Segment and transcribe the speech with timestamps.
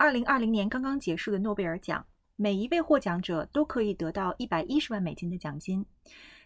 [0.00, 2.06] 二零二零年刚刚结束的诺贝尔奖，
[2.36, 5.84] 每一位获奖者都可以得到一百一十万美金的奖金。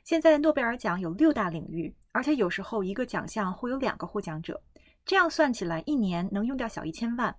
[0.05, 4.59] 现在的诺贝尔奖有六大领域，而且有时候一个奖项会有两个获奖者，
[5.04, 7.37] 这样算起来一年能用掉小一千万。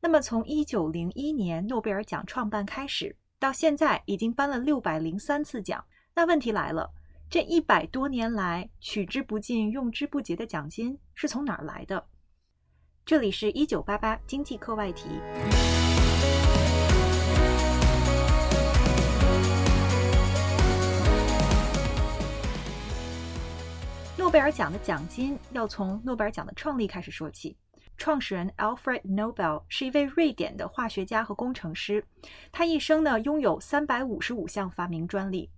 [0.00, 5.84] 那么从一九零一年诺贝尔奖创办开始，到现在已经颁了六百零三次奖。
[6.14, 6.88] 那问题来了，
[7.28, 12.06] 这一百多年来取之不尽、用之不竭的奖金是从哪儿来的？
[13.06, 15.06] 这里是一九八八经济课外题。
[24.18, 27.56] 诺贝尔奖的奖金要从诺贝尔奖的创立开始说起。
[27.96, 32.04] 创始人 Alfred Nobel 是一位瑞典的化学家和工程师，
[32.50, 35.48] 他一生呢拥有三百五十五项发明专利。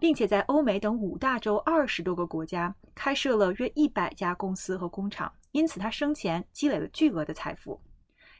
[0.00, 7.80] 并且在欧美等五大洲二十多个国家开设了约一百家公司和工厂，因此他生前积累了巨额的财富。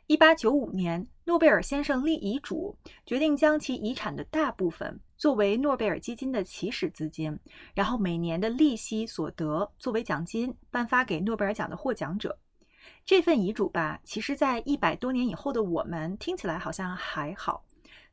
[0.07, 7.37] 一八九五年，诺贝尔先生立遗嘱，决定将其遗产的大部分作为诺贝尔基金的起始资金，
[7.75, 12.39] 然后每年的利息所得作为奖金颁发给诺贝尔奖的获奖者。
[13.05, 17.65] 这份遗嘱吧，其实，在一百多年以后的我们听起来好像还好。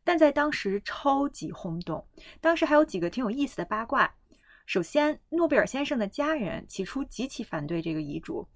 [0.04, 2.04] 但在当时超级轰动，
[2.42, 4.12] 当时还有几个挺有意思的八卦。
[4.66, 8.48] 首先，诺贝尔先生的家人起初极其反对这个遗嘱。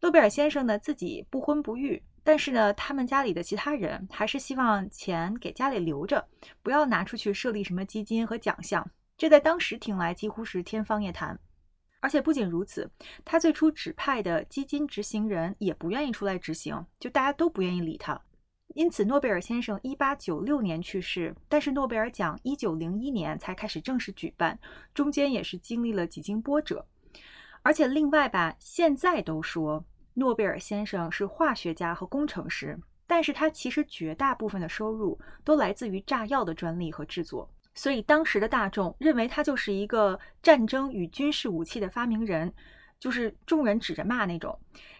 [0.00, 6.26] 诺贝尔先生呢自己不婚不育，但是呢，他们家里的其他人还是希望钱给家里留着，
[6.62, 8.90] 不要拿出去设立什么基金和奖项。
[9.18, 11.38] 这在当时听来几乎是天方夜谭。
[12.00, 12.90] 而且不仅如此，
[13.26, 18.18] 他最初指派的基金执行人也不愿意出来执行，就大家都不愿意理他。
[18.68, 24.58] 因此，诺贝尔先生一八九六年去世，但是诺贝尔奖一九零一年才开始正式举办，
[24.94, 26.86] 中间也是经历了几经波折。
[27.62, 42.52] 而且，另外吧，现在都说诺贝尔先生是化学家和工程师，但是他其实绝大部分的收入都来自于炸药的专利和制作，所以当时的大众认为他就是一个战争与军事武器的发明人，
[42.98, 44.58] 就是众人指着骂那种。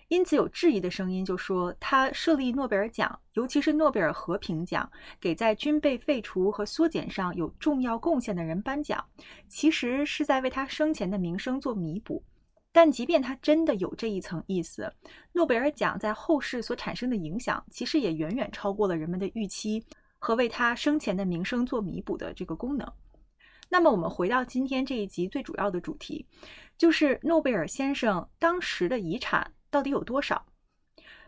[0.08, 4.90] 因此，有质疑的声音就说，他设立诺贝尔奖，尤其是诺贝尔和平奖，
[5.20, 9.04] 给在军备废除和缩减上有重要贡献的人颁奖，
[9.46, 12.24] 其实是在为他生前的名声做弥补。
[12.72, 14.92] 但即便他真的有这一层意思，
[15.32, 19.84] 诺贝尔奖在后世所产生的影响，其实也远远超过了人们的预期
[20.18, 22.86] 和为他生前的名声做弥补的这个功能。
[23.68, 26.26] 那么，我们回到今天这一集最主要的主题，
[26.76, 29.52] 就是诺贝尔先生当时的遗产。
[29.72, 30.44] 到底有多少？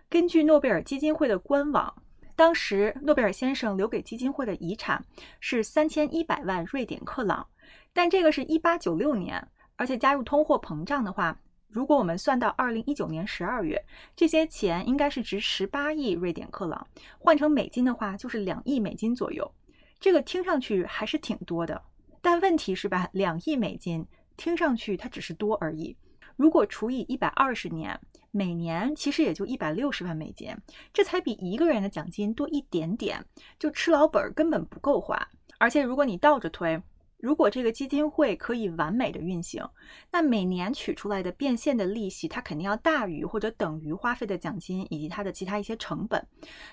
[0.08, 2.02] 根据诺贝尔基金会的官网，
[2.34, 5.04] 当时诺贝尔先生留给基金会的遗产
[5.38, 7.46] 是三千一百万瑞典克朗，
[7.92, 9.46] 但这个是一八九六年，
[9.76, 11.38] 而且加入通货膨胀的话，
[11.68, 13.82] 如果我们算到二零一九年十二月，
[14.14, 16.86] 这些钱应该是值十八亿瑞典克朗，
[17.18, 19.50] 换成美金的话就是两亿美金左右。
[19.98, 21.82] 这个听上去还是挺多的，
[22.20, 24.06] 但问题是吧，两亿美金
[24.36, 25.96] 听上去它只是多而已，
[26.36, 27.98] 如果除以一百二十年。
[28.34, 30.56] 每年其实也就一百六十万美金，
[30.90, 33.22] 这才比一个人的奖金多一点点，
[33.58, 35.28] 就吃老本根本不够花。
[35.58, 36.82] 而且如果你倒着推，
[37.22, 39.64] 如果这个基金会可以完美的运行，
[40.10, 46.26] 那每年取出来的变现的利息，它肯定要大于或者等于花费的奖金以及它的其他一些成本。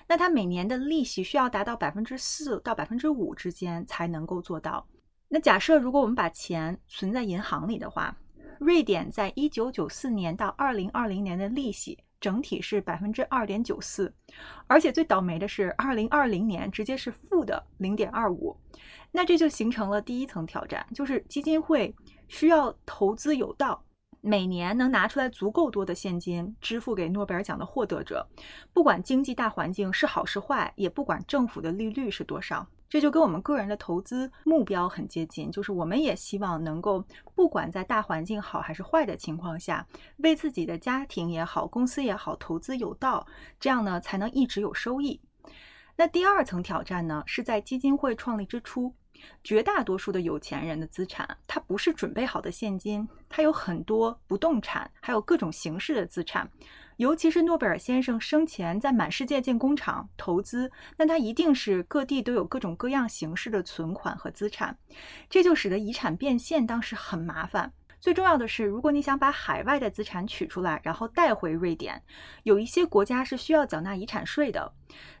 [0.08, 4.84] 那它每年的利息需要达到百分之四到百分之五之间才能够做到。
[5.28, 8.16] 那假设如果我们把钱存在银行里的话，
[8.58, 14.12] 瑞典在一九九四年到二零二零年的利息整体是百分之二点九四，
[14.66, 18.56] 而且最倒霉的是二零二零年直接是负的零点二五，
[19.10, 21.94] 那这就形成了第一层挑战，就是基金会
[22.28, 23.82] 需要投资有道，
[24.20, 28.26] 每年能拿出来足够多的现金支付给诺贝尔奖的获得者，
[28.72, 32.66] 不管经济大环境是好是坏，也不管政府的利率是多少。
[32.90, 37.02] 这就跟我们个人的投资目标很接近，就是我们也希望能够，
[37.36, 39.86] 不管在大环境好还是坏的情况下，
[40.16, 43.24] 为自己的家庭也好，公司也好，投资有道，
[43.60, 45.20] 这样呢才能一直有收益。
[45.94, 48.92] 那第二层挑战呢，是在基金会创立之初，
[49.44, 56.50] 绝大多数的有钱人的资产，它不是准备好的现金，它有很多不动产，还有各种形式的资产。
[57.00, 64.76] 尤其是诺贝尔先生生前在满世界建工厂投资，那他一定是各地都有各种各样形式的存款和资产，
[65.30, 67.72] 这就使得遗产变现当时很麻烦。
[68.00, 72.02] 最重要的是，如果你想把海外的资产取出来，然后带回瑞典，
[72.44, 74.72] 有一些国家是需要缴纳遗产税的。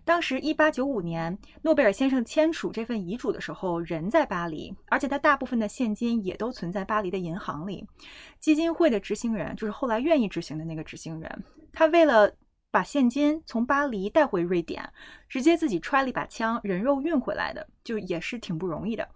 [0.02, 7.86] 当时，一八九五年，诺贝尔先生签署这份遗嘱的时候，人在巴黎，而且他大部分的现金也都存在巴黎的银行里。
[8.40, 11.44] 基金会的执行人，就是后来愿意执行的那个执行人，
[11.74, 12.32] 他为了
[12.70, 14.90] 把现金从巴黎带回瑞典，
[15.28, 19.06] 直接自己揣了一把枪，人肉运回来的，就也是挺不容易的。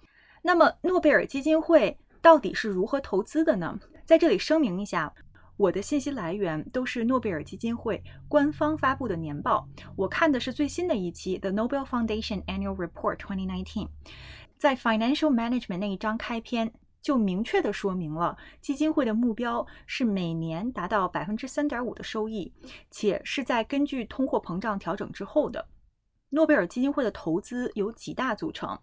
[0.43, 3.79] 那么诺贝尔基金会到底是如何投资的呢？
[4.07, 5.13] 在这里声明一下，
[5.59, 13.89] 我的信息来源都是诺贝尔基金会官方发布的年报，我看的是最新的一期 The Nobel Foundation Annual Report 2019，
[14.57, 16.73] 在 Financial Management 那一章开篇。
[17.03, 22.51] 就明确的说明了基金会的目标是每年达到百分之三点五的收益，
[22.91, 25.69] 且是在根据通货膨胀调整之后的。
[26.31, 28.79] 诺贝尔基金会的投资由几大组成，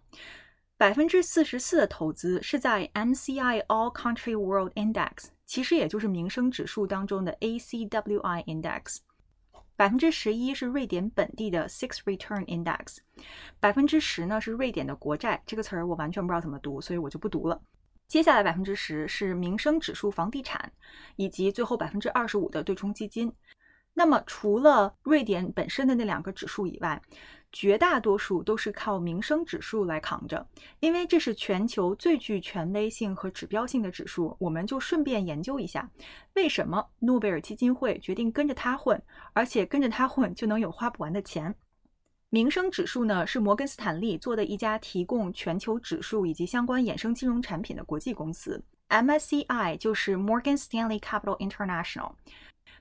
[0.82, 8.96] 百分之四十四的投资是在 MCI All Country World Index，其实也就是民生指数当中的 ACWI Index，
[9.76, 12.96] 百分之十一是瑞典本地的 Six Return Index，
[13.60, 17.62] 百分之十呢是瑞典的国债，这个词儿我完全不知道怎么读，所以我就不读了。
[18.08, 20.72] 接下来百分之十是民生指数房地产，
[21.14, 23.32] 以及最后百分之二十五的对冲基金。
[23.94, 27.00] 那么除了瑞典本身的那两个指数以外，
[27.52, 30.46] 绝大多数都是靠民生指数来扛着，
[30.80, 34.34] 因为这是全球最具权威性和指标性的指数。
[34.40, 35.90] 我们就顺便研究一下，
[36.34, 39.00] 为什么诺贝尔基金会决定跟着它混，
[39.34, 41.54] 而且跟着它混就能有花不完的钱。
[42.30, 48.64] 民生指数呢，是摩根斯坦利做的一家提供全球指数以及相关衍生金融产品的国际公司。
[48.88, 52.12] MSCI 就是 Morgan Stanley Capital International。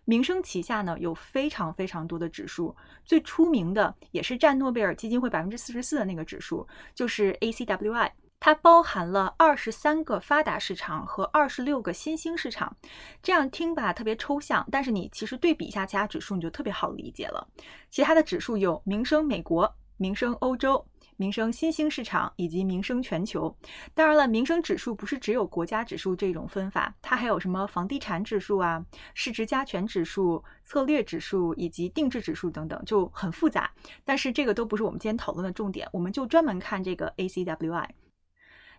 [0.06, 2.76] 民生旗下呢有非常非常多的指数，
[3.06, 8.12] 最出名的也是占诺贝尔基金会百分之四十四的那个指数，就是 ACWI。
[8.44, 12.76] 它包含了二十三个发达市场和二十六个新兴市场，
[13.22, 17.48] 这样听吧特别抽象，但是你其实对比一下其他指数，你就特别好理解了。
[17.92, 20.84] 其他的指数有民生美国、民生欧洲、
[21.22, 23.56] 民生新兴市场以及民生全球。
[23.94, 28.84] 当然了，民生指数不是只有国家指数这种分法，它还有什么房地产指数啊、
[29.14, 33.72] 市值加权指数、策略指数以及定制指数等等，就很复杂。
[34.04, 37.90] 但是这个都不是我们今天讨论的重点，我们就专门看这个 ACWI。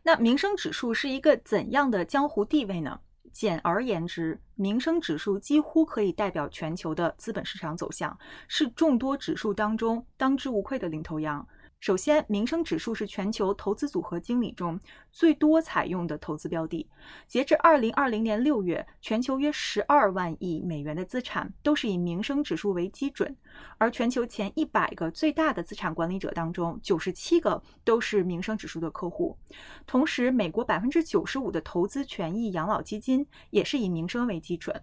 [0.03, 2.99] 那民生指数是一个怎样的江湖地位呢？
[3.33, 8.19] 简而言之，民生指数几乎可以代表全球的资本市场走向，
[8.49, 11.47] 是众多指数当中当之无愧的领头羊。
[11.83, 14.79] 首先，民生指数是全球投资组合经理中
[15.11, 16.89] 最多采用的投资标的。
[17.27, 23.37] 截至二零二零年六月，全球约十二万亿美元的资产都是以民生指数为基准。
[23.79, 29.37] 而全球前一百个最大的资产管理者当中，九十七个都是民生指数的客户。
[29.85, 34.81] 同时，美国百分之九十五的投资权益养老基金也是以民生为基准。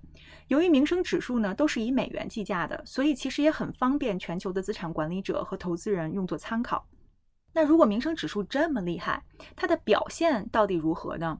[0.49, 6.85] 由于民生指数呢都是以美元计价的，所以其实也很方便全球的资产管理者和投资人用作参考。
[7.53, 9.23] 那如果民生指数这么厉害，
[9.55, 11.39] 它的表现到底如何呢？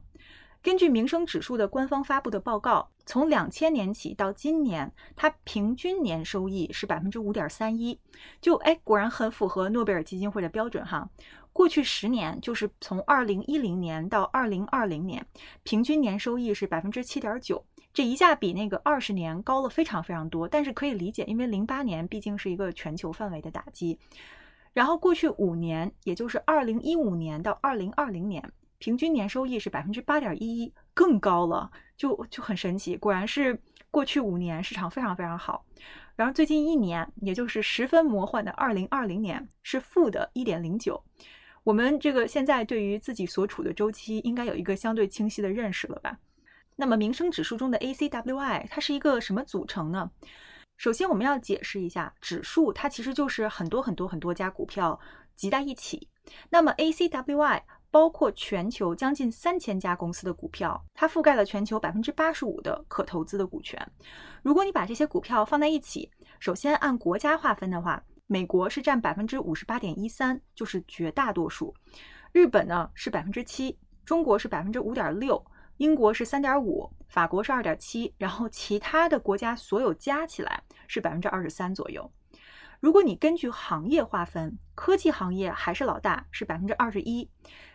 [0.62, 7.98] 根据民生指数的官方发布的报告，从两千年起到今年，它平均年收益是百分之五点三一，
[8.42, 11.08] 就哎，果然很符合诺贝尔基金会的标准哈。
[11.52, 15.26] 过去十年，就是从二零一零年到二零二零年，
[15.62, 17.64] 平均年收益是百分之七点九，
[17.94, 20.46] 这一下比那个二十年高了非常非常多。
[20.46, 23.98] 但是可以理解，因为零八年毕竟是一个全球范围的打击。
[24.72, 32.96] 然后过去五年，也就是二零一五年到二零二零年，平均年收益是百分之八点一一，更高了，就就很神奇。
[32.96, 35.64] 果然是过去五年市场非常非常好。
[36.16, 41.02] 然后最近一年，也就是十分魔幻的二零二零年，是负的一点零九。
[41.64, 46.18] 我们这个现在对于自己所处的周期，应该有一个相对清晰的认识了吧？
[46.76, 50.10] 那么民生指数中的 ACWI 它是一个什么组成呢？
[50.80, 54.98] 首先，我们要解释一下，指数它其实就是很多很多很多家股票
[55.36, 56.08] 集在一起。
[56.48, 57.60] 那么，ACWY
[57.90, 63.78] 包括全球将近三千家公司的股票，它覆盖了全球百分之八十五的可投资的股权。
[64.42, 71.74] 如果你把这些股票放在一起，首先按国家划分的话，美国是占百分之五十八点一三，就是绝大多数；
[72.32, 75.44] 日本呢是百分之七，中国是百分之五点六。
[75.80, 82.12] 英国是三点五，法国是二点七，然后其他的国家所有加起来是百分之二十三左右。
[82.80, 87.30] 如果你根据行业划分，科技行业还是老大，是百分之二十一；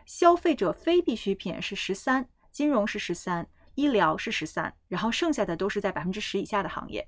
[0.05, 7.07] 消费者非必需品是十三，金融是十三，医疗是十三，然后剩下的都是在百分之十以下的行业。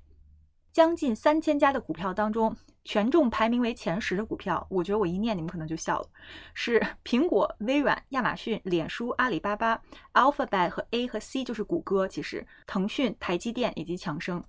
[0.78, 2.56] 将近三千家的股票当中。
[2.86, 6.08] 权重排名为前十的股票，我觉得我一念你们可能就笑了，
[6.54, 9.82] 是苹果、微软、亚马逊、脸书、阿里巴巴、
[10.14, 14.44] Alphabet 和 A 和 C 就是谷歌，其实腾讯、台积电以及强生，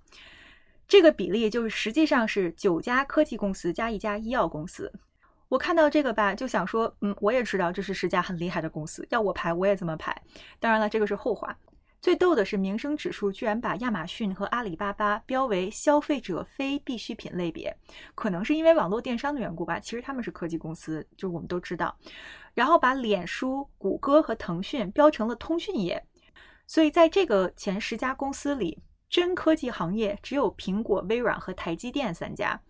[0.87, 4.93] 这个比例就是实际上是九家科技公司加一家医药公司。
[5.47, 10.15] 我看到这个吧，就想说，嗯，我也知道这是十家很厉害的公司，要我排我也这么排。
[10.59, 11.57] 当然了，这个是后话。
[12.01, 17.75] 最逗的是，民生指数居然把亚马逊和阿里巴巴标为消费者非必需品类别，
[18.15, 19.79] 可能是因为网络电商的缘故吧。
[19.79, 21.97] 其实他们是科技公司，就我们都知道。
[22.53, 26.01] 然后把脸书、谷歌和腾讯标成了通讯业，
[26.67, 32.61] 所以在这个前十家公司里，真科技行业只有苹果、微软和台积电三家。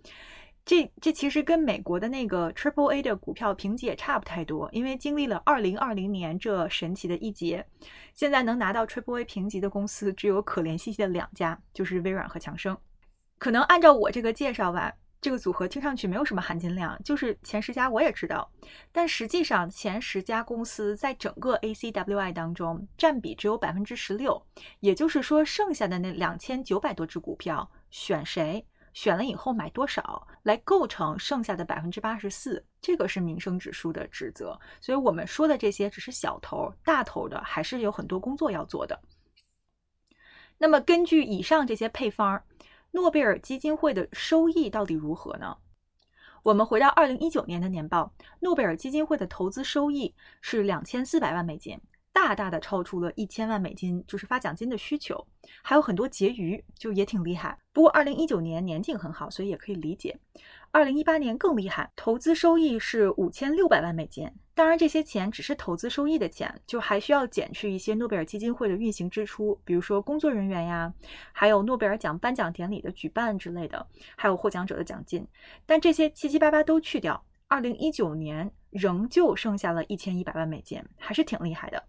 [0.70, 7.66] 这这其实跟美国的那个 Triple A 的股票评级也差不太多，因为经历了二零二零年这神奇的一劫，
[8.14, 12.78] 现在能拿到 Triple A 评级的公司只有可怜兮兮的两家，就是微软和强生。
[13.40, 18.48] 可能按照我这个介绍吧，这个组合听上去没有什么含金量，就是前十家我也知道，
[18.92, 24.40] 但实际上前十家公司在整个 ACWI 当中占比只有百分之十六，
[24.82, 28.64] 也就是说剩下的那两千九百多只股票选谁？
[28.94, 34.60] 选了以后买多少来构成剩下的百分之八十四，这个是民生指数的职责。
[34.82, 39.00] 所以我们说的这些只是小头，大头的还是有很多工作要做的。
[40.58, 42.44] 那么根据以上这些配方，
[42.92, 45.58] 诺贝尔基金会的收益到底如何呢？
[46.44, 51.80] 我们回到二零一九年的年报，诺贝尔基金会的投资收益是两千四百万美金。
[52.12, 55.26] 大大的超出了一千万美金，就是发奖金的需求，
[55.62, 57.58] 还有很多结余，就也挺厉害。
[57.72, 60.20] 不过二零一九年年景很好，所以也可以理解。
[60.72, 64.30] 二零一八年更厉害，投资收益是五千六百万美金。
[64.54, 70.94] 当然，这些钱只是投资收益的钱，就还需要减去一些诺贝尔基金会的运行支出，比如说工作人员呀，
[71.32, 73.88] 还有诺贝尔奖颁奖典礼的举办之类的，
[74.18, 75.26] 还有获奖者的奖金。
[75.66, 81.82] 但这些七七八八都去掉，二零一九年仍旧剩下了一千一百万美金，还是挺厉害的。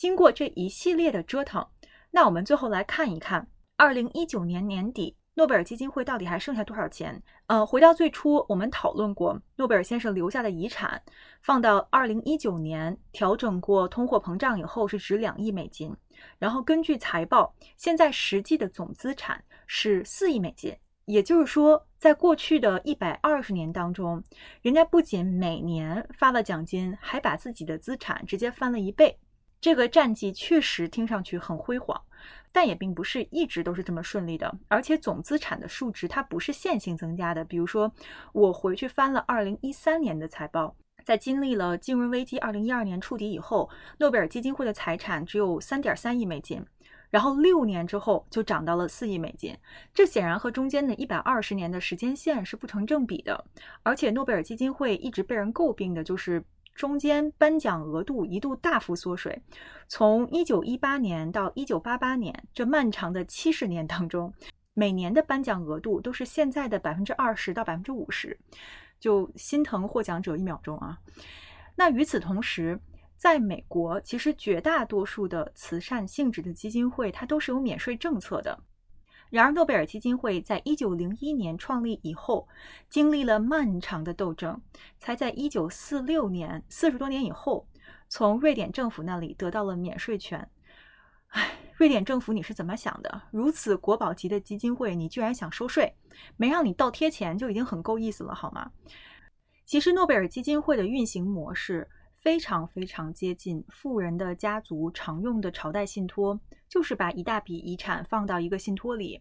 [0.00, 1.68] 经过这一系列的折腾，
[2.10, 7.22] 那我们最后来看一看，二零一九年年底诺贝尔基金会到底还剩下多少钱？
[7.48, 11.02] 呃，回到最初，我们讨论过诺贝尔先生留下的遗产，
[11.42, 15.94] 放到二零一九年调整过通货膨胀以后是值两亿美金，
[16.38, 24.24] 然后根据财报，现在实际的总资产是四亿美金，也就是说，在过去的一百二十年当中，
[24.62, 29.18] 人家不仅每年发了奖金，还把自己的资产直接翻了一倍。
[29.60, 32.00] 这个战绩确实听上去很辉煌，
[32.50, 34.58] 但也并不是一直都是这么顺利的。
[34.68, 37.44] 而且总资产的数值它不是线性增加的。
[37.44, 37.92] 比如说，
[38.32, 40.74] 我回去翻了二零一三年的财报，
[41.04, 46.64] 在经历了金融危机二零一二年触底以后，诺贝尔基金会的财产只有三点三亿美金，
[47.10, 49.54] 然后六年之后就涨到了四亿美金。
[49.92, 53.44] 这显然和中间的一百二十年的时间线是不成正比的。
[53.82, 56.42] 而且诺贝尔基金会一直被人诟病的就是。
[56.74, 59.42] 中间颁奖额度一度大幅缩水，
[59.86, 64.32] 从一九一八年到一九八八年这漫长的七十年当中，
[64.72, 68.38] 每年的颁奖额度都是现在的百分之二十到百分之五十，
[68.98, 70.98] 就心疼获奖者一秒钟啊。
[71.76, 72.80] 那与此同时，
[73.16, 78.58] 在美国，其实绝大多数的慈善性质的基金会，它都是有免税政策的。
[79.30, 82.48] 然而，诺贝尔基金会在一九零一年创立以后，
[82.88, 84.60] 经历了漫长的斗争，
[84.98, 87.66] 才在一九四六年四十多年以后，
[88.08, 90.50] 从瑞典政府那里得到了免税权。
[91.28, 93.22] 唉，瑞典政府你是怎么想的？
[93.30, 95.94] 如此国宝级的基金会，你居然想收税？
[96.36, 98.72] 没让你倒贴钱就已经很够意思了，好吗？
[99.64, 101.88] 其实，诺贝尔基金会的运行模式。
[102.20, 109.18] 非常非常接近富人的家族常用的朝代信托，就是把一大笔遗产放到一个信托里，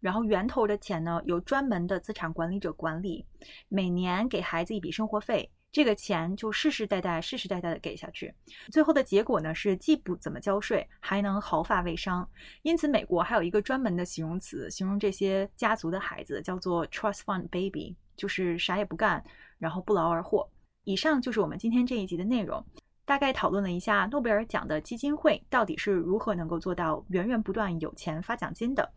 [0.00, 3.26] 然后源头的钱呢由专门的资产管理者管理，
[3.68, 8.34] 每年给孩子一笔生活费，这个钱就世世代代世世代代的给下去，
[8.72, 12.26] 最后的结果呢是既不怎么交税，还能毫发未伤。
[12.62, 19.22] 因此，美国还有一个专门的形容词形容这些家族的孩子，叫做 trust fund baby，就是啥也不干，
[19.58, 20.50] 然后不劳而获。
[20.88, 22.64] 以上就是我们今天这一集的内容，
[23.04, 28.90] 大概讨论了一下诺贝尔奖的基金会到底是如何能够做到源源不断有钱发奖金的。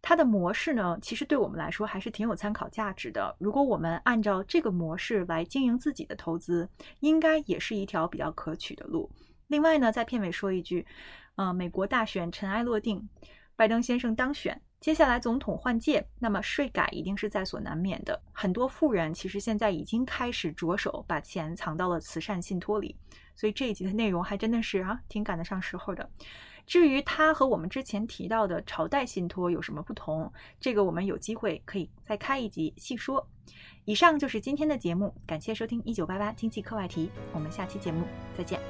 [0.00, 3.36] 它的模式呢，其实对我们来说还是挺有参考价值的。
[3.38, 6.66] 如果我们按照这个模式来经营自己的投资，
[7.00, 9.10] 应该也是一条比较可取的路。
[9.48, 10.86] 另外呢，在片尾说一句，
[11.34, 13.06] 呃，美国大选尘埃落定，
[13.56, 14.58] 拜登先生当选。
[14.86, 18.22] 接下来总统换届，那么税改一定是在所难免的。
[18.30, 22.94] 很多富人其实现在已经开始着手把钱藏到了慈善信托里，
[23.34, 26.08] 所以这一集的内容还真的是啊，挺赶得上时候的。
[26.68, 33.28] 至于它和我们之前提到的朝代信托有什么不同，这个我们有机会可以再开一集细说。
[33.86, 38.06] 以上就是今天的节目，感谢收听一九八八经济课外题，我们下期节目
[38.38, 38.60] 再见。